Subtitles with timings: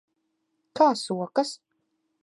[0.79, 1.55] Kā sokas?